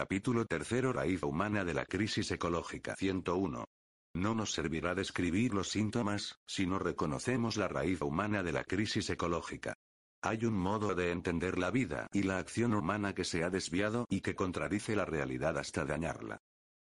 [0.00, 3.66] Capítulo tercero Raíz humana de la crisis ecológica 101.
[4.14, 9.10] No nos servirá describir los síntomas, si no reconocemos la raíz humana de la crisis
[9.10, 9.74] ecológica.
[10.22, 14.06] Hay un modo de entender la vida y la acción humana que se ha desviado
[14.08, 16.38] y que contradice la realidad hasta dañarla.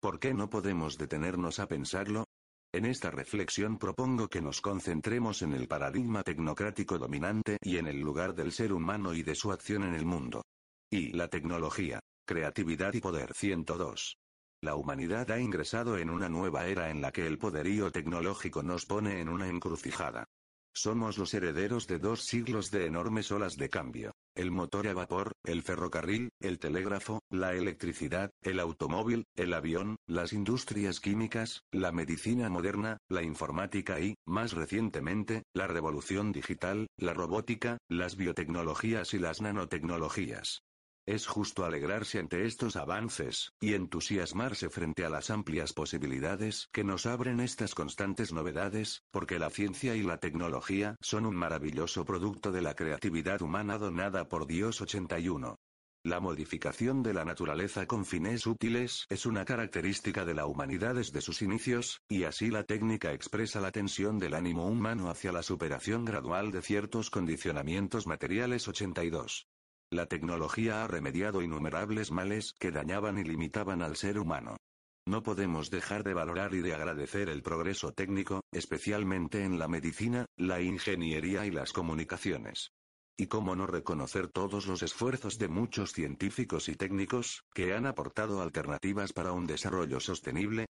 [0.02, 2.26] ¿Por qué no podemos detenernos a pensarlo?
[2.74, 8.00] En esta reflexión propongo que nos concentremos en el paradigma tecnocrático dominante y en el
[8.00, 10.42] lugar del ser humano y de su acción en el mundo.
[10.90, 14.18] Y la tecnología, creatividad y poder 102.
[14.62, 18.86] La humanidad ha ingresado en una nueva era en la que el poderío tecnológico nos
[18.86, 20.30] pone en una encrucijada.
[20.76, 24.14] Somos los herederos de dos siglos de enormes olas de cambio.
[24.36, 30.34] El motor a vapor, el ferrocarril, el telégrafo, la electricidad, el automóvil, el avión, las
[30.34, 37.78] industrias químicas, la medicina moderna, la informática y, más recientemente, la revolución digital, la robótica,
[37.88, 40.64] las biotecnologías y las nanotecnologías.
[41.06, 47.06] Es justo alegrarse ante estos avances, y entusiasmarse frente a las amplias posibilidades que nos
[47.06, 52.62] abren estas constantes novedades, porque la ciencia y la tecnología son un maravilloso producto de
[52.62, 55.58] la creatividad humana donada por Dios 81.
[56.06, 61.20] La modificación de la naturaleza con fines útiles es una característica de la humanidad desde
[61.20, 66.06] sus inicios, y así la técnica expresa la tensión del ánimo humano hacia la superación
[66.06, 69.48] gradual de ciertos condicionamientos materiales 82.
[69.94, 74.58] La tecnología ha remediado innumerables males que dañaban y limitaban al ser humano.
[75.06, 80.26] No podemos dejar de valorar y de agradecer el progreso técnico, especialmente en la medicina,
[80.36, 82.72] la ingeniería y las comunicaciones.
[83.16, 88.42] Y cómo no reconocer todos los esfuerzos de muchos científicos y técnicos, que han aportado
[88.42, 90.66] alternativas para un desarrollo sostenible.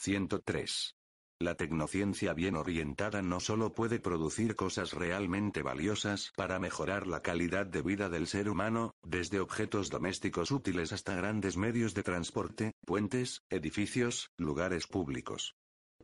[0.00, 0.94] 103.
[1.38, 7.66] La tecnociencia bien orientada no solo puede producir cosas realmente valiosas para mejorar la calidad
[7.66, 13.42] de vida del ser humano, desde objetos domésticos útiles hasta grandes medios de transporte, puentes,
[13.50, 15.54] edificios, lugares públicos.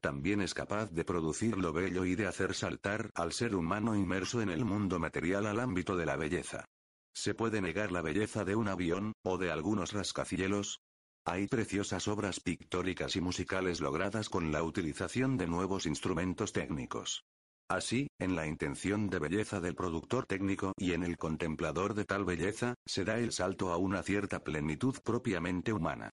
[0.03, 4.43] También es capaz de producir lo bello y de hacer saltar al ser humano inmerso
[4.43, 6.67] en el mundo material al ámbito de la belleza.
[7.15, 10.81] ¿Se puede negar la belleza de un avión, o de algunos rascacielos?
[11.25, 17.25] Hay preciosas obras pictóricas y musicales logradas con la utilización de nuevos instrumentos técnicos.
[17.69, 22.25] Así, en la intención de belleza del productor técnico y en el contemplador de tal
[22.25, 26.11] belleza, se da el salto a una cierta plenitud propiamente humana.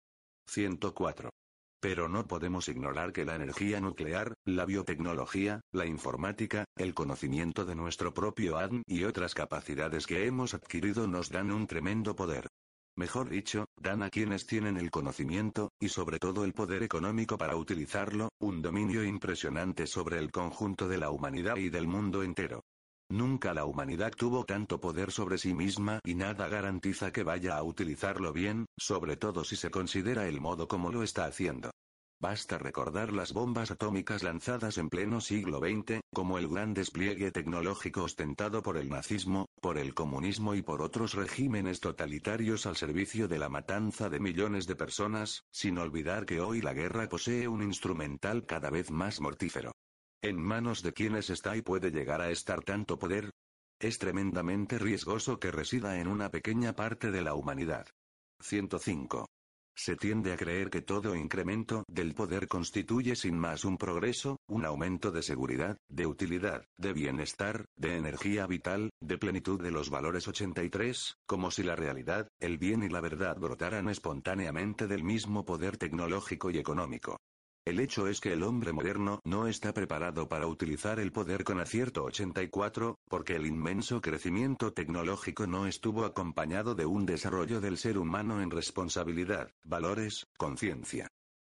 [0.48, 1.32] 104.
[1.82, 7.74] Pero no podemos ignorar que la energía nuclear, la biotecnología, la informática, el conocimiento de
[7.74, 12.48] nuestro propio ADN y otras capacidades que hemos adquirido nos dan un tremendo poder
[13.00, 17.56] mejor dicho, dan a quienes tienen el conocimiento, y sobre todo el poder económico para
[17.56, 22.62] utilizarlo, un dominio impresionante sobre el conjunto de la humanidad y del mundo entero.
[23.10, 27.64] Nunca la humanidad tuvo tanto poder sobre sí misma y nada garantiza que vaya a
[27.64, 31.72] utilizarlo bien, sobre todo si se considera el modo como lo está haciendo.
[32.22, 38.04] Basta recordar las bombas atómicas lanzadas en pleno siglo XX, como el gran despliegue tecnológico
[38.04, 43.40] ostentado por el nazismo, por el comunismo y por otros regímenes totalitarios al servicio de
[43.40, 48.46] la matanza de millones de personas, sin olvidar que hoy la guerra posee un instrumental
[48.46, 49.72] cada vez más mortífero.
[50.22, 53.32] ¿En manos de quienes está y puede llegar a estar tanto poder?
[53.80, 57.88] Es tremendamente riesgoso que resida en una pequeña parte de la humanidad.
[58.42, 59.26] 105.
[59.82, 64.66] Se tiende a creer que todo incremento del poder constituye sin más un progreso, un
[64.66, 70.28] aumento de seguridad, de utilidad, de bienestar, de energía vital, de plenitud de los valores
[70.28, 75.78] 83, como si la realidad, el bien y la verdad brotaran espontáneamente del mismo poder
[75.78, 77.16] tecnológico y económico.
[77.70, 81.60] El hecho es que el hombre moderno no está preparado para utilizar el poder con
[81.60, 88.00] acierto 84, porque el inmenso crecimiento tecnológico no estuvo acompañado de un desarrollo del ser
[88.00, 91.10] humano en responsabilidad, valores, conciencia.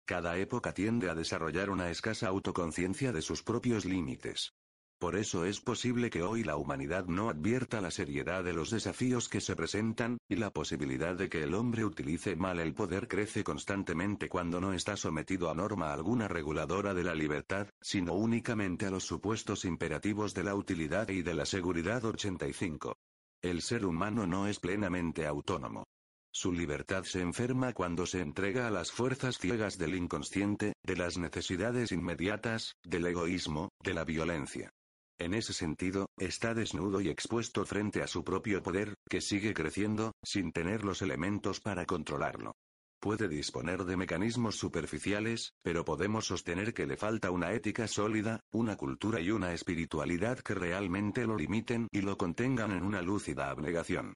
[0.07, 4.55] Cada época tiende a desarrollar una escasa autoconciencia de sus propios límites.
[4.99, 9.29] Por eso es posible que hoy la humanidad no advierta la seriedad de los desafíos
[9.29, 13.43] que se presentan, y la posibilidad de que el hombre utilice mal el poder crece
[13.43, 18.89] constantemente cuando no está sometido a norma alguna reguladora de la libertad, sino únicamente a
[18.89, 22.97] los supuestos imperativos de la utilidad y de la seguridad 85.
[23.43, 25.83] El ser humano no es plenamente autónomo.
[26.31, 31.19] Su libertad se enferma cuando se entrega a las fuerzas ciegas del inconsciente, de las
[31.19, 34.71] necesidades inmediatas, del egoísmo, de la violencia.
[35.19, 40.11] En ese sentido, está desnudo y expuesto frente a su propio poder, que sigue creciendo,
[40.23, 42.53] sin tener los elementos para controlarlo.
[42.99, 48.75] Puede disponer de mecanismos superficiales, pero podemos sostener que le falta una ética sólida, una
[48.75, 54.13] cultura y una espiritualidad que realmente lo limiten y lo contengan en una lúcida abnegación.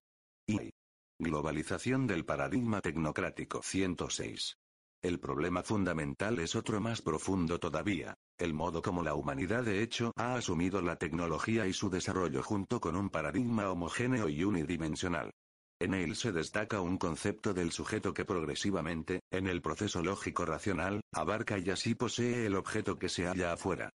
[0.47, 0.71] Y
[1.19, 4.57] Globalización del paradigma tecnocrático 106.
[5.03, 10.11] El problema fundamental es otro más profundo todavía, el modo como la humanidad de hecho
[10.15, 15.31] ha asumido la tecnología y su desarrollo junto con un paradigma homogéneo y unidimensional.
[15.79, 21.01] En él se destaca un concepto del sujeto que progresivamente, en el proceso lógico racional,
[21.11, 23.89] abarca y así posee el objeto que se halla afuera.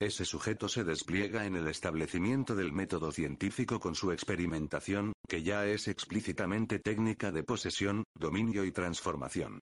[0.00, 5.66] Ese sujeto se despliega en el establecimiento del método científico con su experimentación, que ya
[5.66, 9.58] es explícitamente técnica de posesión, dominio y transformación.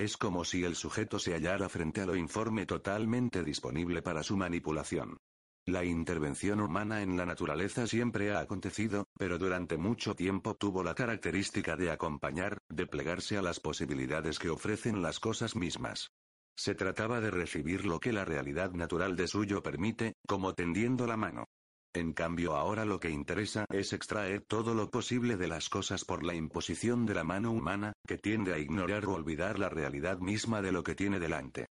[0.00, 4.34] Es como si el sujeto se hallara frente a lo informe totalmente disponible para su
[4.34, 5.18] manipulación.
[5.66, 10.94] La intervención humana en la naturaleza siempre ha acontecido, pero durante mucho tiempo tuvo la
[10.94, 16.08] característica de acompañar, de plegarse a las posibilidades que ofrecen las cosas mismas.
[16.56, 21.18] Se trataba de recibir lo que la realidad natural de suyo permite, como tendiendo la
[21.18, 21.44] mano.
[21.92, 26.24] En cambio ahora lo que interesa es extraer todo lo posible de las cosas por
[26.24, 30.62] la imposición de la mano humana, que tiende a ignorar o olvidar la realidad misma
[30.62, 31.66] de lo que tiene delante.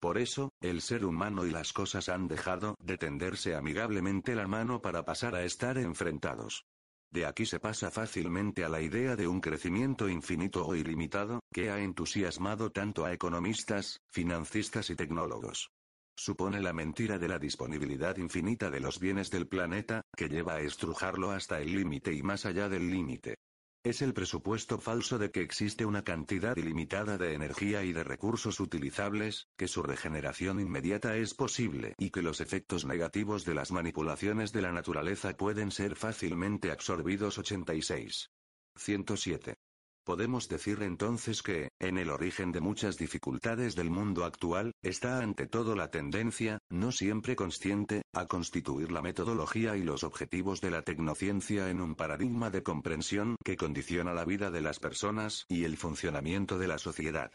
[0.00, 4.80] Por eso, el ser humano y las cosas han dejado de tenderse amigablemente la mano
[4.80, 6.66] para pasar a estar enfrentados.
[7.10, 11.70] De aquí se pasa fácilmente a la idea de un crecimiento infinito o ilimitado, que
[11.70, 15.70] ha entusiasmado tanto a economistas, financistas y tecnólogos.
[16.16, 20.60] Supone la mentira de la disponibilidad infinita de los bienes del planeta, que lleva a
[20.60, 23.36] estrujarlo hasta el límite y más allá del límite.
[23.84, 28.58] Es el presupuesto falso de que existe una cantidad ilimitada de energía y de recursos
[28.60, 34.52] utilizables, que su regeneración inmediata es posible y que los efectos negativos de las manipulaciones
[34.52, 38.30] de la naturaleza pueden ser fácilmente absorbidos 86.
[38.76, 39.54] 107.
[40.04, 45.46] Podemos decir entonces que, en el origen de muchas dificultades del mundo actual, está ante
[45.46, 50.82] todo la tendencia, no siempre consciente, a constituir la metodología y los objetivos de la
[50.82, 55.78] tecnociencia en un paradigma de comprensión que condiciona la vida de las personas y el
[55.78, 57.30] funcionamiento de la sociedad.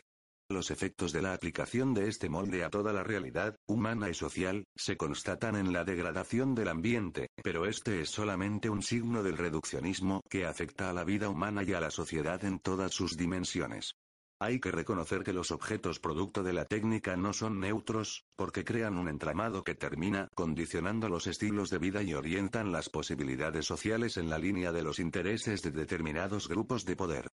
[0.51, 4.65] Los efectos de la aplicación de este molde a toda la realidad, humana y social,
[4.75, 10.21] se constatan en la degradación del ambiente, pero este es solamente un signo del reduccionismo
[10.27, 13.93] que afecta a la vida humana y a la sociedad en todas sus dimensiones.
[14.41, 18.97] Hay que reconocer que los objetos producto de la técnica no son neutros, porque crean
[18.97, 24.31] un entramado que termina condicionando los estilos de vida y orientan las posibilidades sociales en
[24.31, 27.27] la línea de los intereses de determinados grupos de poder.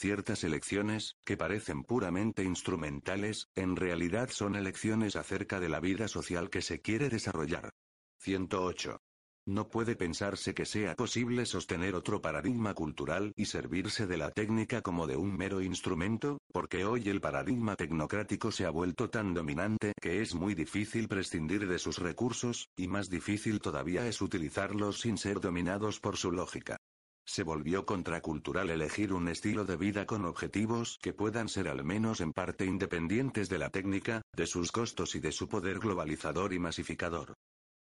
[0.00, 6.50] Ciertas elecciones, que parecen puramente instrumentales, en realidad son elecciones acerca de la vida social
[6.50, 7.72] que se quiere desarrollar.
[8.20, 9.00] 108.
[9.46, 14.82] No puede pensarse que sea posible sostener otro paradigma cultural y servirse de la técnica
[14.82, 19.94] como de un mero instrumento, porque hoy el paradigma tecnocrático se ha vuelto tan dominante
[20.00, 25.18] que es muy difícil prescindir de sus recursos, y más difícil todavía es utilizarlos sin
[25.18, 26.77] ser dominados por su lógica.
[27.28, 32.22] Se volvió contracultural elegir un estilo de vida con objetivos que puedan ser al menos
[32.22, 36.58] en parte independientes de la técnica, de sus costos y de su poder globalizador y
[36.58, 37.34] masificador.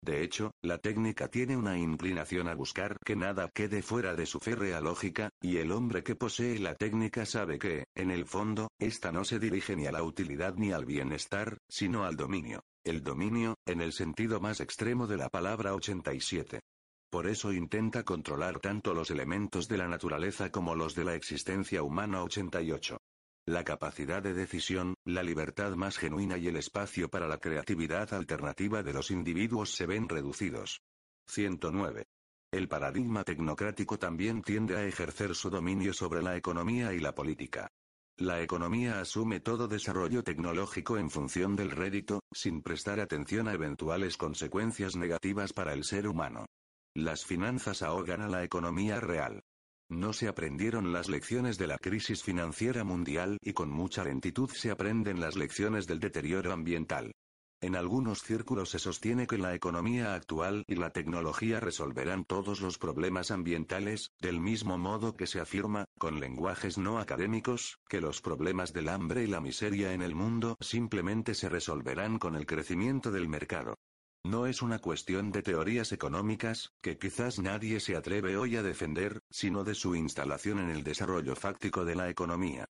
[0.03, 4.41] De hecho, la técnica tiene una inclinación a buscar que nada quede fuera de su
[4.41, 9.13] férrea lógica, y el hombre que posee la técnica sabe que, en el fondo, ésta
[9.13, 12.63] no se dirige ni a la utilidad ni al bienestar, sino al dominio.
[12.83, 16.59] El dominio, en el sentido más extremo de la palabra 87.
[17.09, 21.81] Por eso intenta controlar tanto los elementos de la naturaleza como los de la existencia
[21.81, 22.97] humana 88.
[23.45, 28.83] La capacidad de decisión, la libertad más genuina y el espacio para la creatividad alternativa
[28.83, 30.81] de los individuos se ven reducidos.
[31.27, 32.03] 109.
[32.51, 37.69] El paradigma tecnocrático también tiende a ejercer su dominio sobre la economía y la política.
[38.17, 44.17] La economía asume todo desarrollo tecnológico en función del rédito, sin prestar atención a eventuales
[44.17, 46.47] consecuencias negativas para el ser humano.
[46.97, 49.43] Las finanzas ahogan a la economía real.
[49.87, 54.71] No se aprendieron las lecciones de la crisis financiera mundial y con mucha lentitud se
[54.71, 57.11] aprenden las lecciones del deterioro ambiental.
[57.61, 62.79] En algunos círculos se sostiene que la economía actual y la tecnología resolverán todos los
[62.79, 68.73] problemas ambientales, del mismo modo que se afirma, con lenguajes no académicos, que los problemas
[68.73, 73.29] del hambre y la miseria en el mundo simplemente se resolverán con el crecimiento del
[73.29, 73.75] mercado.
[74.23, 79.21] No es una cuestión de teorías económicas, que quizás nadie se atreve hoy a defender,
[79.29, 82.67] sino de su instalación en el desarrollo fáctico de la economía.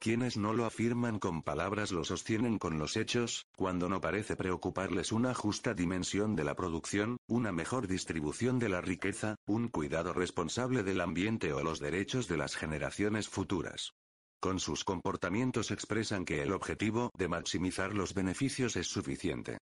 [0.00, 5.12] Quienes no lo afirman con palabras lo sostienen con los hechos, cuando no parece preocuparles
[5.12, 10.82] una justa dimensión de la producción, una mejor distribución de la riqueza, un cuidado responsable
[10.84, 13.92] del ambiente o los derechos de las generaciones futuras.
[14.40, 19.58] Con sus comportamientos expresan que el objetivo de maximizar los beneficios es suficiente.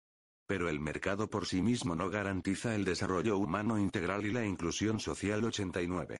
[0.48, 4.98] Pero el mercado por sí mismo no garantiza el desarrollo humano integral y la inclusión
[4.98, 6.16] social 89.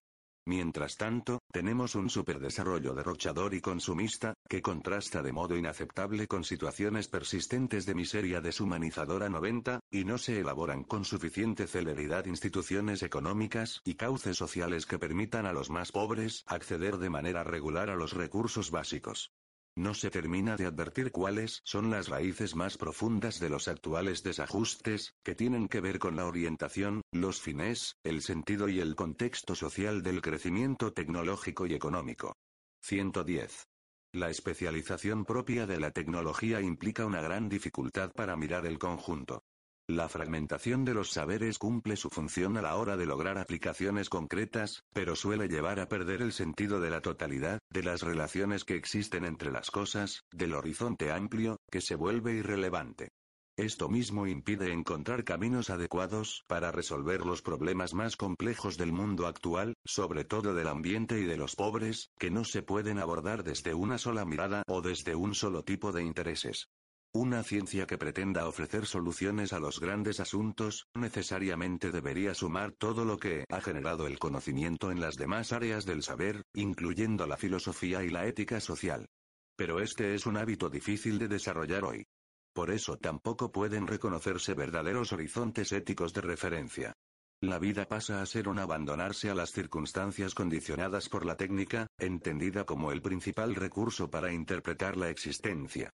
[0.47, 7.09] Mientras tanto, tenemos un superdesarrollo derrochador y consumista, que contrasta de modo inaceptable con situaciones
[7.09, 13.95] persistentes de miseria deshumanizadora 90, y no se elaboran con suficiente celeridad instituciones económicas y
[13.95, 18.71] cauces sociales que permitan a los más pobres acceder de manera regular a los recursos
[18.71, 19.33] básicos.
[19.79, 25.15] No se termina de advertir cuáles son las raíces más profundas de los actuales desajustes,
[25.23, 30.03] que tienen que ver con la orientación, los fines, el sentido y el contexto social
[30.03, 32.35] del crecimiento tecnológico y económico.
[32.83, 33.69] 110.
[34.15, 39.45] La especialización propia de la tecnología implica una gran dificultad para mirar el conjunto.
[39.91, 44.85] La fragmentación de los saberes cumple su función a la hora de lograr aplicaciones concretas,
[44.93, 49.25] pero suele llevar a perder el sentido de la totalidad, de las relaciones que existen
[49.25, 53.13] entre las cosas, del horizonte amplio, que se vuelve irrelevante.
[53.57, 59.73] Esto mismo impide encontrar caminos adecuados para resolver los problemas más complejos del mundo actual,
[59.87, 63.97] sobre todo del ambiente y de los pobres, que no se pueden abordar desde una
[63.97, 66.69] sola mirada o desde un solo tipo de intereses.
[67.15, 73.19] Una ciencia que pretenda ofrecer soluciones a los grandes asuntos, necesariamente debería sumar todo lo
[73.19, 78.11] que ha generado el conocimiento en las demás áreas del saber, incluyendo la filosofía y
[78.11, 79.09] la ética social.
[79.57, 82.07] Pero este es un hábito difícil de desarrollar hoy.
[82.53, 86.93] Por eso tampoco pueden reconocerse verdaderos horizontes éticos de referencia.
[87.41, 92.65] La vida pasa a ser un abandonarse a las circunstancias condicionadas por la técnica, entendida
[92.65, 95.91] como el principal recurso para interpretar la existencia.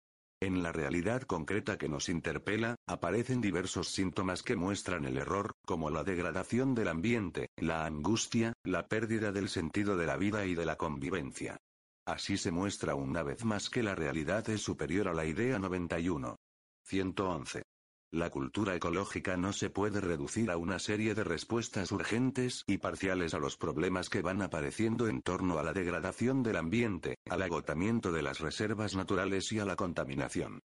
[0.43, 5.91] En la realidad concreta que nos interpela, aparecen diversos síntomas que muestran el error, como
[5.91, 10.65] la degradación del ambiente, la angustia, la pérdida del sentido de la vida y de
[10.65, 11.59] la convivencia.
[12.07, 16.37] Así se muestra una vez más que la realidad es superior a la idea 91.
[16.87, 17.63] 111.
[18.13, 23.35] La cultura ecológica no se puede reducir a una serie de respuestas urgentes y parciales
[23.35, 28.11] a los problemas que van apareciendo en torno a la degradación del ambiente, al agotamiento
[28.11, 30.59] de las reservas naturales y a la contaminación.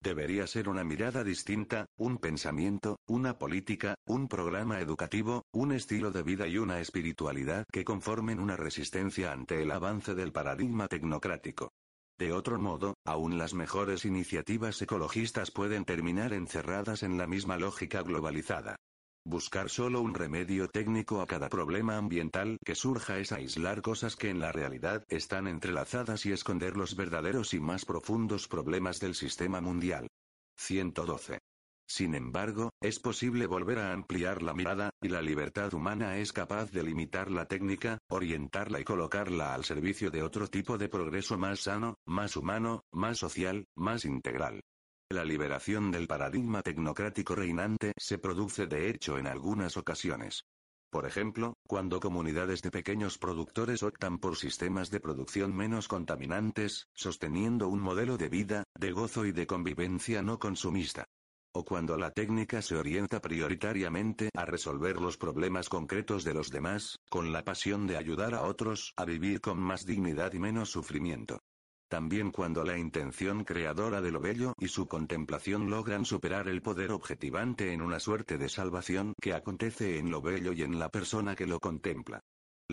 [0.00, 6.22] Debería ser una mirada distinta, un pensamiento, una política, un programa educativo, un estilo de
[6.22, 11.72] vida y una espiritualidad que conformen una resistencia ante el avance del paradigma tecnocrático.
[12.22, 18.02] De otro modo, aún las mejores iniciativas ecologistas pueden terminar encerradas en la misma lógica
[18.02, 18.76] globalizada.
[19.26, 24.30] Buscar solo un remedio técnico a cada problema ambiental que surja es aislar cosas que
[24.30, 29.60] en la realidad están entrelazadas y esconder los verdaderos y más profundos problemas del sistema
[29.60, 30.06] mundial.
[30.58, 31.40] 112.
[31.94, 36.70] Sin embargo, es posible volver a ampliar la mirada, y la libertad humana es capaz
[36.70, 41.60] de limitar la técnica, orientarla y colocarla al servicio de otro tipo de progreso más
[41.60, 44.62] sano, más humano, más social, más integral.
[45.10, 50.46] La liberación del paradigma tecnocrático reinante se produce de hecho en algunas ocasiones.
[50.90, 57.68] Por ejemplo, cuando comunidades de pequeños productores optan por sistemas de producción menos contaminantes, sosteniendo
[57.68, 61.04] un modelo de vida, de gozo y de convivencia no consumista
[61.52, 66.98] o cuando la técnica se orienta prioritariamente a resolver los problemas concretos de los demás,
[67.10, 71.40] con la pasión de ayudar a otros a vivir con más dignidad y menos sufrimiento.
[71.88, 76.90] También cuando la intención creadora de lo bello y su contemplación logran superar el poder
[76.90, 81.34] objetivante en una suerte de salvación que acontece en lo bello y en la persona
[81.36, 82.22] que lo contempla.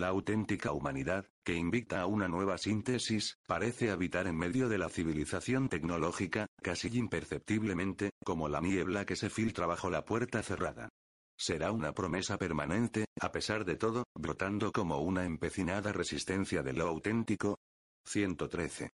[0.00, 4.88] La auténtica humanidad, que invita a una nueva síntesis, parece habitar en medio de la
[4.88, 10.88] civilización tecnológica, casi imperceptiblemente, como la niebla que se filtra bajo la puerta cerrada.
[11.36, 16.88] Será una promesa permanente, a pesar de todo, brotando como una empecinada resistencia de lo
[16.88, 17.58] auténtico.
[18.06, 18.88] 113.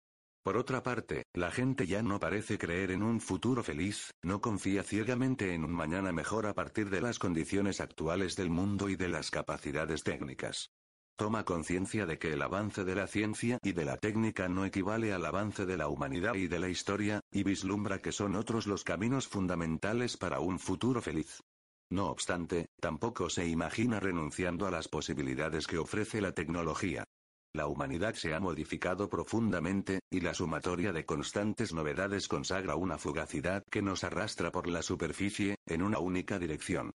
[0.42, 4.82] Por otra parte, la gente ya no parece creer en un futuro feliz, no confía
[4.82, 9.08] ciegamente en un mañana mejor a partir de las condiciones actuales del mundo y de
[9.08, 10.70] las capacidades técnicas.
[11.16, 15.12] Toma conciencia de que el avance de la ciencia y de la técnica no equivale
[15.12, 18.82] al avance de la humanidad y de la historia, y vislumbra que son otros los
[18.82, 21.40] caminos fundamentales para un futuro feliz.
[21.88, 27.04] No obstante, tampoco se imagina renunciando a las posibilidades que ofrece la tecnología.
[27.52, 33.62] La humanidad se ha modificado profundamente, y la sumatoria de constantes novedades consagra una fugacidad
[33.70, 36.90] que nos arrastra por la superficie, en una única dirección.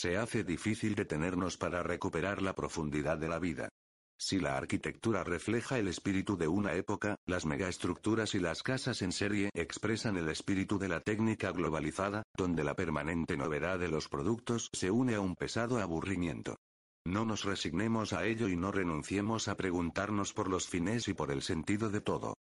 [0.00, 3.68] Se hace difícil detenernos para recuperar la profundidad de la vida.
[4.16, 9.10] Si la arquitectura refleja el espíritu de una época, las megaestructuras y las casas en
[9.10, 14.68] serie expresan el espíritu de la técnica globalizada, donde la permanente novedad de los productos
[14.72, 16.58] se une a un pesado aburrimiento.
[17.04, 21.32] No nos resignemos a ello y no renunciemos a preguntarnos por los fines y por
[21.32, 22.34] el sentido de todo.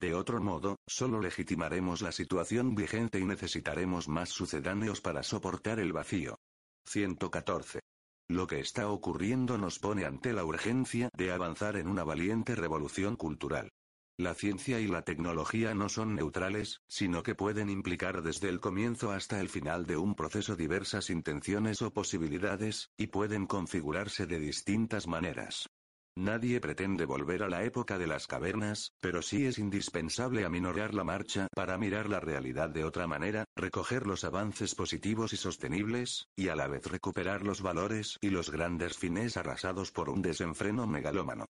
[0.00, 5.92] De otro modo, solo legitimaremos la situación vigente y necesitaremos más sucedáneos para soportar el
[5.92, 6.40] vacío.
[6.84, 7.80] 114.
[8.28, 13.16] Lo que está ocurriendo nos pone ante la urgencia de avanzar en una valiente revolución
[13.16, 13.70] cultural.
[14.16, 19.10] La ciencia y la tecnología no son neutrales, sino que pueden implicar desde el comienzo
[19.10, 25.08] hasta el final de un proceso diversas intenciones o posibilidades, y pueden configurarse de distintas
[25.08, 25.68] maneras.
[26.16, 31.02] Nadie pretende volver a la época de las cavernas, pero sí es indispensable aminorar la
[31.02, 36.50] marcha para mirar la realidad de otra manera, recoger los avances positivos y sostenibles, y
[36.50, 41.42] a la vez recuperar los valores y los grandes fines arrasados por un desenfreno megalómano.